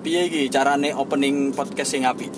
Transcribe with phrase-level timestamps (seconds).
[0.00, 2.32] Piye iki carane opening podcast sing apik?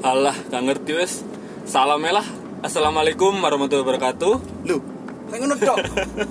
[0.00, 1.20] Alah, gak ngerti wes.
[1.68, 2.24] Salam lah.
[2.64, 4.64] Assalamualaikum warahmatullahi wabarakatuh.
[4.64, 4.80] Lho,
[5.28, 5.84] kayak ngono tok.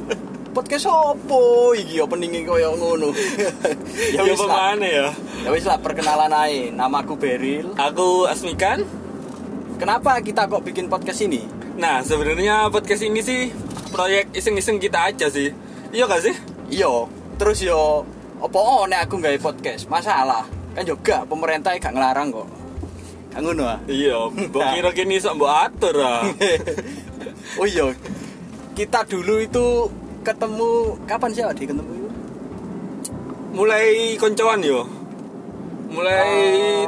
[0.57, 3.13] podcast opo iki openinge koyo ngono.
[4.17, 4.73] Ya, ya wis lah.
[4.81, 5.13] ya?
[5.45, 6.73] Ya wis lah perkenalan ae.
[6.73, 7.77] Namaku Beril.
[7.77, 8.81] Aku Asmikan.
[9.77, 11.45] Kenapa kita kok bikin podcast ini?
[11.77, 13.53] Nah, sebenarnya podcast ini sih
[13.93, 15.53] proyek iseng-iseng kita aja sih.
[15.93, 16.33] Iya gak sih?
[16.73, 17.05] Iya,
[17.37, 18.09] terus yo
[18.41, 19.85] opo nek aku gawe podcast?
[19.85, 20.62] Masalah.
[20.73, 22.47] Kan juga pemerintah gak ngelarang kok.
[23.29, 23.79] Kan ngono ah.
[23.85, 26.25] Iya, mbok kira kini sok mbok atur ah.
[27.61, 27.93] oh iya.
[28.73, 29.65] Kita dulu itu
[30.21, 32.09] ketemu kapan sih Adi ketemu itu?
[33.53, 34.85] Mulai koncoan yo.
[35.93, 36.29] Mulai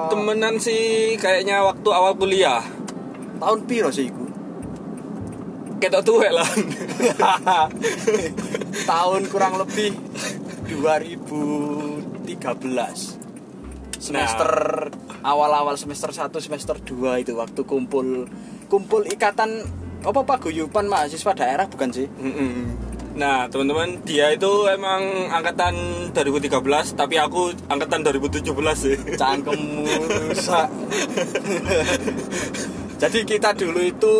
[0.02, 0.10] Oh.
[0.10, 2.62] temenan sih kayaknya waktu awal kuliah.
[3.38, 4.26] Tahun piro sih iku?
[5.78, 6.46] Ketok tuwek lah.
[8.90, 9.94] Tahun kurang lebih
[10.70, 13.25] 2013.
[14.06, 14.52] Semester
[15.26, 18.30] awal-awal semester 1 semester 2 itu waktu kumpul
[18.70, 19.66] kumpul ikatan
[20.06, 22.06] apa paguyuban mahasiswa daerah bukan sih?
[22.22, 22.94] Mm-mm.
[23.16, 25.74] Nah, teman-teman, dia itu emang angkatan
[26.12, 28.96] 2013, tapi aku angkatan 2017 sih.
[29.16, 29.88] Cangkemmu
[30.36, 30.68] rusak.
[33.02, 34.14] Jadi kita dulu itu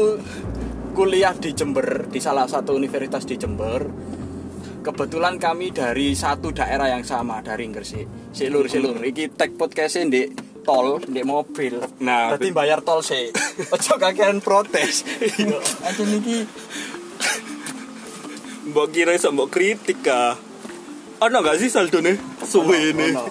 [0.96, 3.84] kuliah di Jember di salah satu universitas di Jember.
[4.86, 8.06] Kebetulan kami dari satu daerah yang sama dari Gresik.
[8.30, 9.02] Silur silur.
[9.02, 10.30] Iki tag podcast di
[10.62, 11.82] tol, di mobil.
[12.06, 13.34] Nah, Berarti bayar tol sih.
[13.74, 15.02] Ojo kakean protes.
[15.82, 16.46] Aja niki
[18.70, 20.38] Mbok kira iso mbok kritik kah?
[21.22, 22.18] Ono gak sih saldone?
[22.46, 23.10] Suwe ini.
[23.10, 23.26] Ono.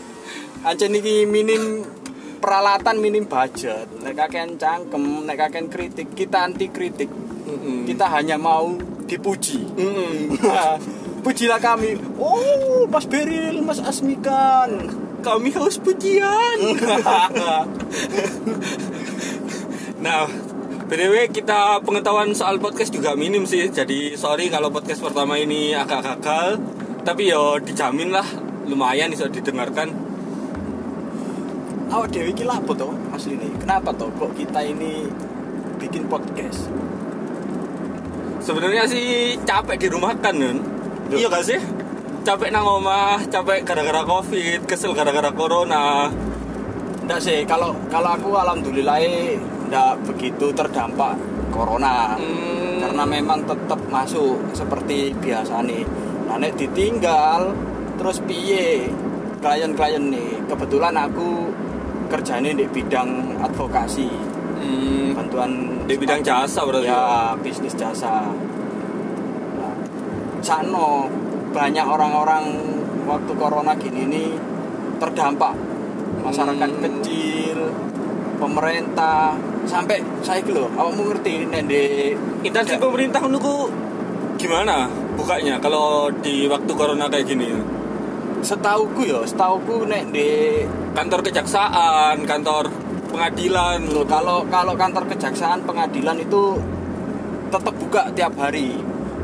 [0.72, 1.84] Aja niki minim
[2.40, 3.84] peralatan minim budget.
[4.00, 7.12] Nek kakean cangkem, nek kakean kritik, kita anti kritik.
[7.12, 7.84] Mm-mm.
[7.84, 9.62] Kita hanya mau dipuji.
[10.42, 10.76] Nah,
[11.26, 11.98] Pujilah kami.
[12.22, 14.94] Oh, Mas Beril, Mas Asmikan.
[15.26, 16.58] Kami haus pujian.
[20.06, 20.30] nah,
[20.86, 23.66] BTW kita pengetahuan soal podcast juga minim sih.
[23.74, 26.62] Jadi sorry kalau podcast pertama ini agak gagal.
[27.02, 28.26] Tapi yo dijamin lah
[28.70, 29.90] lumayan bisa didengarkan.
[31.90, 33.50] Awak dewi iki lapo toh asli nih.
[33.66, 35.10] Kenapa toh kok kita ini
[35.82, 36.70] bikin podcast?
[38.46, 40.38] Sebenarnya sih capek di rumah kan.
[40.38, 41.18] Duh.
[41.18, 41.58] Iya gak sih?
[42.22, 46.06] Capek nang omah, capek gara-gara covid, kesel gara-gara corona.
[47.02, 49.02] Enggak sih, kalau kalau aku alhamdulillah
[49.66, 51.18] enggak begitu terdampak
[51.50, 52.14] corona.
[52.14, 55.82] Hmm, Karena memang tetap masuk seperti biasa nih.
[56.30, 57.50] Nah, nek ditinggal
[57.98, 58.90] terus piye
[59.42, 60.38] klien-klien nih.
[60.46, 61.50] Kebetulan aku
[62.10, 64.35] kerjanya di bidang advokasi.
[64.60, 65.50] Hmm, bantuan
[65.86, 66.88] di bidang jasa berarti.
[66.88, 68.28] ya bisnis jasa
[69.56, 69.74] nah,
[70.42, 71.08] sano
[71.52, 72.44] banyak orang-orang
[73.06, 74.24] waktu corona gini ini
[75.00, 75.54] terdampak
[76.24, 76.82] masyarakat Hmm.
[76.82, 77.58] kecil
[78.36, 82.12] pemerintah sampai saya gitu loh awakmu ngerti di
[82.44, 83.72] Instansi pemerintah menurutku
[84.36, 84.86] gimana
[85.16, 87.48] bukanya kalau di waktu corona kayak gini?
[88.44, 90.60] setauku ya setauku nek di
[90.96, 92.72] Kantor kejaksaan, kantor
[93.16, 93.80] pengadilan.
[93.88, 96.60] Loh, kalau kalau kantor kejaksaan pengadilan itu
[97.48, 98.76] tetap buka tiap hari.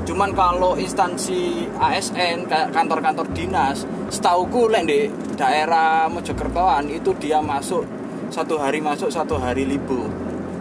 [0.02, 5.00] Cuman kalau instansi ASN kantor-kantor dinas, setauku lek di
[5.38, 7.86] daerah Mojokertoan itu dia masuk
[8.32, 10.08] satu hari masuk satu hari libur.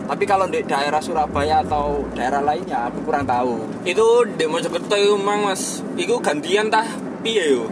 [0.06, 3.64] Tapi kalau di daerah Surabaya atau daerah lainnya aku kurang tahu.
[3.88, 6.86] Itu di Mojokerto itu mang mas, itu gantian tah
[7.24, 7.66] piye yo?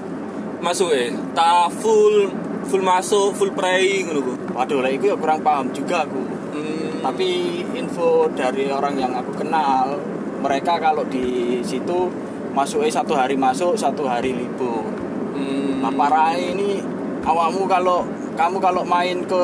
[0.63, 2.31] Masuk eh, tah full
[2.69, 4.37] full masuk, full pray ngono.
[4.53, 6.21] Waduh, lah itu ya kurang paham juga aku.
[6.53, 7.27] Hmm, Tapi
[7.73, 9.97] info dari orang yang aku kenal,
[10.39, 12.07] mereka kalau di situ
[12.53, 14.85] masuknya satu hari masuk, satu hari libur.
[15.33, 16.79] hmm, Nah parah ini
[17.25, 18.05] awakmu kalau
[18.37, 19.43] kamu kalau main ke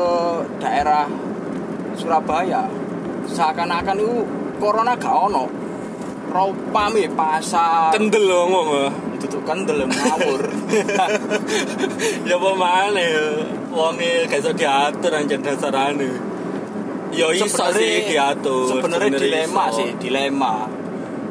[0.62, 1.04] daerah
[1.96, 2.64] Surabaya
[3.26, 4.22] seakan-akan itu
[4.62, 5.44] corona gak ono.
[6.26, 8.92] Ropame pasar kendel ngomong ah.
[9.18, 10.42] Itu kan dalam ngawur.
[12.28, 13.26] ya apa mana ya
[13.72, 16.10] wonge gak iso diatur anjen dasarane
[17.12, 19.76] ya iso sih diatur Sebenarnya dilema iso.
[19.80, 20.54] sih, dilema.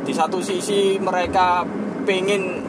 [0.06, 1.66] Di satu sisi mereka
[2.06, 2.62] pengen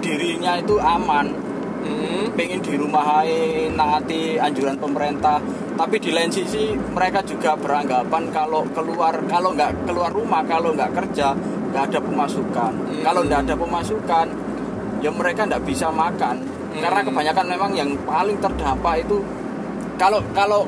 [0.00, 1.50] dirinya itu aman,
[1.80, 5.40] Hmm, pengen di rumah aja naati anjuran pemerintah
[5.80, 10.92] tapi di lain sisi mereka juga beranggapan kalau keluar kalau nggak keluar rumah kalau nggak
[10.92, 11.32] kerja
[11.70, 13.02] nggak ada pemasukan Hmm.
[13.02, 14.26] kalau nggak ada pemasukan
[14.98, 16.80] ya mereka nggak bisa makan Hmm.
[16.80, 19.18] karena kebanyakan memang yang paling terdampak itu
[19.96, 20.62] kalau kalau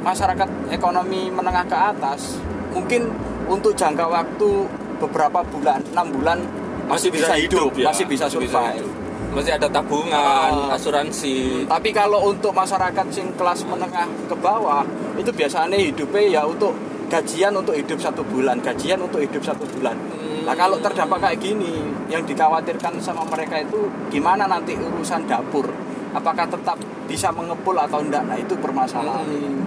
[0.00, 2.40] masyarakat ekonomi menengah ke atas
[2.70, 3.10] mungkin
[3.46, 4.64] untuk jangka waktu
[4.96, 6.38] beberapa bulan enam bulan
[6.86, 7.86] Masih bisa hidup, ya.
[7.86, 8.88] masih bisa Masih bisa survive
[9.30, 10.74] masih ada tabungan Ah.
[10.74, 14.82] asuransi Tapi kalau untuk masyarakat sing kelas menengah ke bawah
[15.14, 16.74] itu biasanya hidupnya ya untuk
[17.10, 19.98] gajian untuk hidup satu bulan, gajian untuk hidup satu bulan.
[19.98, 20.46] Hmm.
[20.46, 25.66] Nah kalau terdampak kayak gini, yang dikhawatirkan sama mereka itu gimana nanti urusan dapur?
[26.14, 26.78] Apakah tetap
[27.10, 28.22] bisa mengepul atau enggak?
[28.24, 29.26] Nah itu permasalahan.
[29.26, 29.66] Hmm.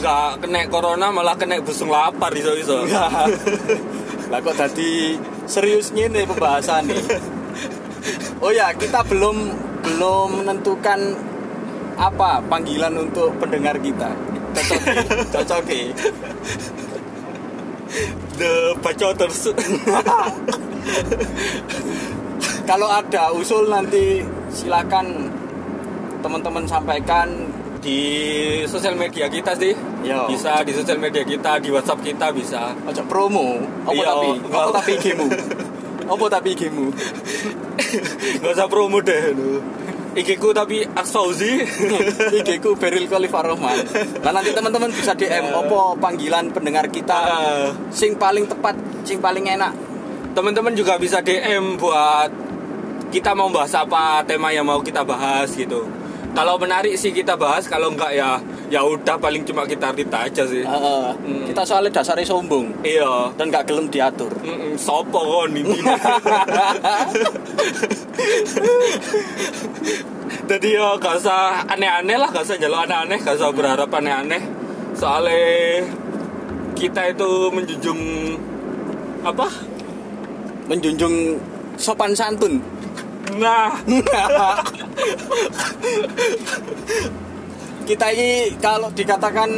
[0.00, 2.88] nggak kena corona malah kena busung lapar iso iso
[4.32, 5.12] lah kok tadi
[5.44, 7.04] serius nih pembahasan nih.
[8.40, 9.36] Oh ya kita belum
[9.84, 11.00] belum menentukan
[12.00, 14.08] apa panggilan untuk pendengar kita.
[14.50, 14.80] Cocok,
[15.30, 15.62] cocok
[18.38, 19.40] the bacoters
[22.64, 25.28] Kalau ada usul nanti silakan
[26.22, 27.28] teman-teman sampaikan.
[27.80, 27.96] di
[28.68, 29.72] sosial media kita sih
[30.04, 30.28] Yo.
[30.28, 33.56] bisa di sosial media kita di WhatsApp kita bisa Ojo promo.
[33.88, 34.28] Apa Iya, tapi?
[34.52, 35.26] Apa tapi igmu?
[36.04, 36.86] Apa tapi igmu?
[38.44, 39.32] nggak usah promo deh
[40.10, 41.62] IG ku tapi Aksfauzi
[42.38, 43.78] IG ku Beril Khalifah Rohman.
[44.20, 49.46] Nah nanti teman-teman bisa DM apa panggilan pendengar kita Ah, sing paling tepat, sing paling
[49.46, 49.70] enak.
[50.30, 52.30] teman-teman juga bisa DM buat
[53.10, 55.90] kita mau bahas apa tema yang mau kita bahas gitu
[56.30, 58.38] kalau menarik sih kita bahas kalau enggak ya
[58.70, 61.04] ya udah paling cuma kita kita aja sih Heeh.
[61.10, 61.44] Hmm.
[61.50, 64.30] Kita soalnya dasarnya sombong iya dan gak gelem diatur.
[64.46, 65.74] Mm-mm, sopo kon ini
[70.50, 74.42] jadi ya gak usah aneh-aneh lah gak usah jalur aneh-aneh gak usah berharap aneh-aneh
[74.94, 75.82] soalnya
[76.78, 78.00] kita itu menjunjung
[79.20, 79.46] apa
[80.70, 81.34] Menjunjung
[81.74, 82.62] sopan santun.
[83.42, 83.74] nah
[87.90, 89.50] Kita ini kalau dikatakan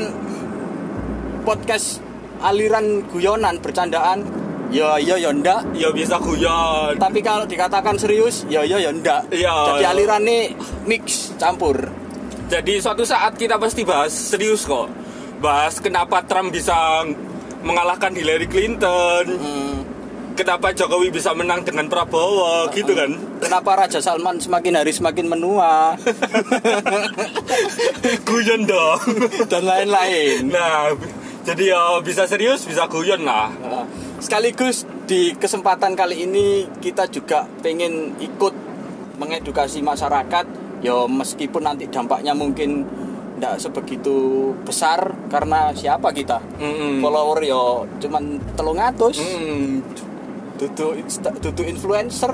[1.44, 2.00] podcast
[2.40, 4.25] aliran guyonan bercandaan,
[4.73, 5.69] ya ya ya ndak.
[5.76, 9.29] ya bisa guyon Tapi kalau dikatakan serius, ya ya ya ndak.
[9.29, 9.52] Iya.
[9.52, 10.56] Jadi aliran ini
[10.88, 11.76] mix campur.
[12.49, 14.84] jadi suatu saat kita pasti bahas serius kok
[15.40, 17.00] bahas kenapa Trump bisa
[17.64, 19.72] mengalahkan Hillary Clinton Hmm.
[20.43, 22.67] Kenapa Jokowi bisa menang dengan Prabowo?
[22.75, 23.15] Gitu kan?
[23.39, 25.94] Kenapa Raja Salman semakin hari semakin menua?
[28.27, 29.00] Guyon dong.
[29.47, 30.50] Dan lain-lain.
[30.50, 30.91] Nah,
[31.47, 33.50] jadi ya bisa serius, bisa guyon lah.
[33.62, 33.87] Nah,
[34.23, 38.55] Sekaligus di kesempatan kali ini kita juga pengen ikut
[39.19, 40.47] mengedukasi masyarakat.
[40.83, 42.83] Ya meskipun nanti dampaknya mungkin
[43.39, 46.39] tidak sebegitu besar karena siapa kita?
[46.62, 47.03] Mm-mm.
[47.03, 49.19] follower ya cuman telung atus.
[49.19, 49.83] Mm,
[50.62, 52.31] dudu insta- dudu influencer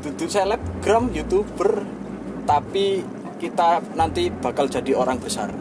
[0.00, 1.84] dudu selebgram youtuber
[2.48, 3.04] tapi
[3.36, 5.52] kita nanti bakal jadi orang besar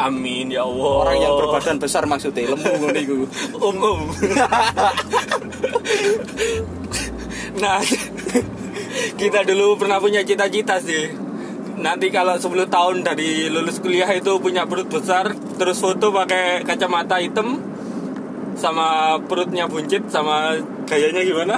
[0.00, 0.92] amin ya Allah.
[1.04, 3.16] orang yang berbadan besar maksudnya lemu ngono iku
[3.62, 4.00] Um, um.
[7.62, 7.78] nah,
[9.14, 11.14] kita dulu pernah punya cita-cita sih.
[11.78, 17.22] Nanti kalau 10 tahun dari lulus kuliah itu punya perut besar, terus foto pakai kacamata
[17.22, 17.62] hitam,
[18.58, 20.58] sama perutnya buncit, sama
[20.92, 21.56] gayanya gimana?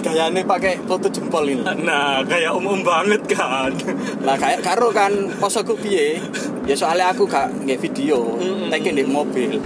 [0.00, 3.68] gayanya pakai foto jempol ini Nah, kayak umum banget kan.
[4.20, 6.20] lah kayak karo kan posoku piye
[6.64, 8.68] ya soalnya aku gak nggak video Mm-mm.
[8.68, 9.60] tapi di mobil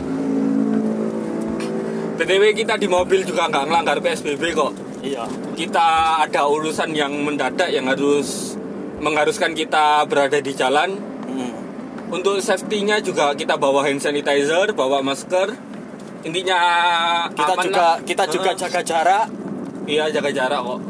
[2.14, 4.70] BTW kita di mobil juga nggak ngelanggar PSBB kok.
[5.02, 5.86] iya Kita
[6.20, 8.54] ada urusan yang mendadak yang harus
[8.96, 10.94] mengharuskan kita berada di jalan.
[11.26, 11.52] Hmm.
[12.08, 15.58] Untuk safety-nya juga kita bawa hand sanitizer, bawa masker.
[16.24, 16.58] Intinya
[17.36, 17.94] kita aman juga lah.
[18.00, 19.26] kita juga jaga jarak
[19.84, 20.80] Iya jaga jarak kok.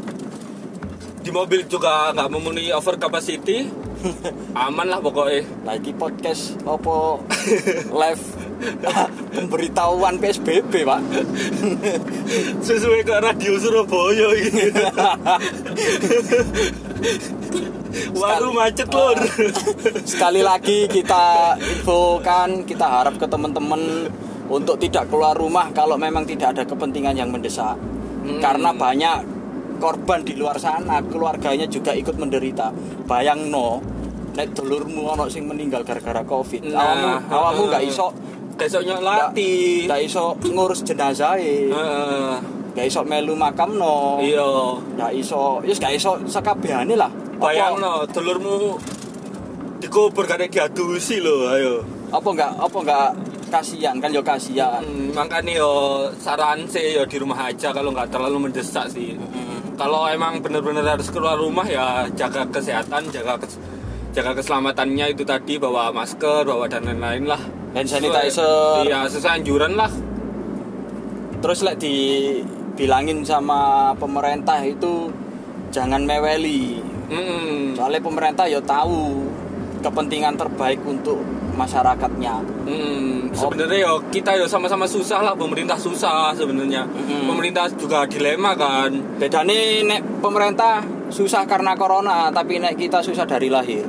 [1.26, 3.66] Di mobil juga nggak memenuhi over capacity.
[4.54, 5.42] Aman lah pokoknya.
[5.66, 7.18] lagi podcast apa
[8.04, 8.24] live
[9.34, 11.00] pemberitahuan PSBB pak
[12.62, 14.70] Sesuai ke radio Surabaya ini.
[18.14, 19.18] Waduh macet lor.
[20.06, 24.12] sekali lagi kita infokan kita harap ke teman-teman
[24.46, 27.76] untuk tidak keluar rumah kalau memang tidak ada kepentingan yang mendesak
[28.20, 28.40] Hmm.
[28.40, 29.18] karena banyak
[29.76, 32.72] korban di luar sana keluarganya juga ikut menderita
[33.04, 33.84] bayang no
[34.32, 38.08] nek dulurmu ono sing meninggal gara-gara covid Nah, awamu awamu nggak iso
[38.54, 39.84] Besoknya latih.
[39.84, 42.32] nggak iso ngurus jenazah Heeh.
[42.72, 44.72] nggak iso melu makam no Iya.
[44.96, 48.80] nggak iso yes nggak iso sakabehane lah Bayang no, telurmu
[49.76, 51.84] dikubur karena diadusi loh, ayo.
[52.08, 53.08] apa nggak apa nggak
[53.54, 55.70] kasihan kan yo kasihan Hmm, makanya yo
[56.16, 59.14] saran sih yo di rumah aja kalau nggak terlalu mendesak sih.
[59.74, 63.58] Kalau emang bener-bener harus keluar rumah ya jaga kesehatan, jaga kes-
[64.10, 67.42] jaga keselamatannya itu tadi bawa masker, bawa dan lain-lain lah.
[67.74, 69.90] hand sanitizer Iya, sesuai anjuran lah.
[71.36, 73.60] terus lek dibilangin sama
[73.94, 75.10] pemerintah itu
[75.68, 77.74] jangan meweli Mm-mm.
[77.74, 79.26] soalnya pemerintah ya tahu
[79.84, 81.20] kepentingan terbaik untuk
[81.54, 82.34] masyarakatnya.
[82.64, 86.88] Mm, sebenarnya ya kita ya sama-sama susah lah pemerintah susah sebenarnya.
[86.88, 87.28] Mm-mm.
[87.28, 88.90] pemerintah juga dilema kan.
[89.20, 90.80] Bedane nek pemerintah
[91.12, 93.84] susah karena corona tapi nek kita susah dari lahir.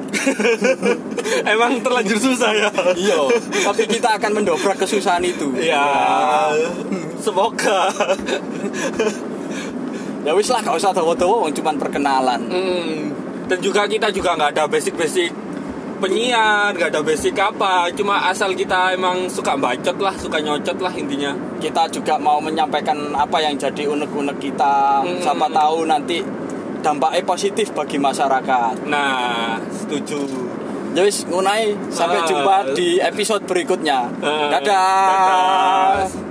[1.56, 2.70] Emang terlanjur susah ya?
[2.94, 3.20] Iya
[3.64, 5.56] tapi kita akan mendobrak kesusahan itu.
[5.58, 6.52] Ya.
[7.24, 7.90] Semoga.
[10.26, 12.42] Ya wis lah gak usah wong cuman perkenalan.
[12.50, 13.14] Mm,
[13.46, 15.45] dan juga kita juga nggak ada basic-basic
[16.06, 20.94] penyiar nggak ada basic apa cuma asal kita emang suka bacot lah suka nyocot lah
[20.94, 25.18] intinya kita juga mau menyampaikan apa yang jadi unek-unek kita Mm.
[25.20, 26.22] siapa tahu nanti
[26.80, 30.22] dampaknya positif bagi masyarakat nah setuju
[30.94, 32.26] ya wis ngunai sampai Ah.
[32.26, 35.10] jumpa di episode berikutnya Ah, dadah.
[35.10, 36.25] dadah.